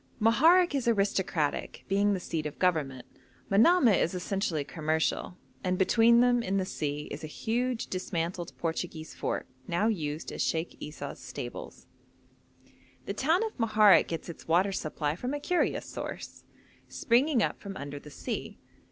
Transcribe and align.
Moharek 0.19 0.73
is 0.73 0.87
aristocratic, 0.87 1.85
being 1.87 2.13
the 2.15 2.19
seat 2.19 2.47
of 2.47 2.57
government; 2.57 3.05
Manamah 3.51 4.01
is 4.01 4.15
essentially 4.15 4.63
commercial, 4.63 5.37
and 5.63 5.77
between 5.77 6.21
them 6.21 6.41
in 6.41 6.57
the 6.57 6.65
sea 6.65 7.07
is 7.11 7.23
a 7.23 7.27
huge 7.27 7.85
dismantled 7.85 8.51
Portuguese 8.57 9.13
fort, 9.13 9.45
now 9.67 9.85
used 9.85 10.31
as 10.31 10.41
Sheikh 10.41 10.75
Esau's 10.79 11.19
stables. 11.19 11.85
The 13.05 13.13
town 13.13 13.43
of 13.43 13.55
Moharek 13.59 14.07
gets 14.07 14.27
its 14.27 14.47
water 14.47 14.71
supply 14.71 15.15
from 15.15 15.35
a 15.35 15.39
curious 15.39 15.85
source, 15.85 16.45
springing 16.87 17.43
up 17.43 17.59
from 17.61 17.77
under 17.77 17.99
the 17.99 18.09
sea. 18.09 18.57